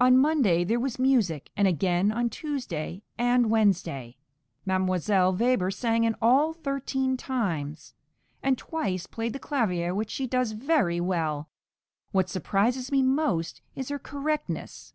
On 0.00 0.16
Monday 0.16 0.64
there 0.64 0.80
was 0.80 0.98
music, 0.98 1.50
and 1.54 1.68
again 1.68 2.10
on 2.10 2.30
Tuesday 2.30 3.02
and 3.18 3.50
Wednesday; 3.50 4.16
Mdlle. 4.66 5.38
Weber 5.38 5.70
sang 5.70 6.04
in 6.04 6.16
all 6.22 6.54
thirteen 6.54 7.18
times, 7.18 7.92
and 8.42 8.56
twice 8.56 9.04
played 9.06 9.34
the 9.34 9.38
clavier, 9.38 9.94
which 9.94 10.08
she 10.08 10.26
does 10.26 10.52
very 10.52 10.98
well. 10.98 11.50
What 12.10 12.30
surprises 12.30 12.90
me 12.90 13.02
most 13.02 13.60
is 13.74 13.90
her 13.90 13.98
correctness. 13.98 14.94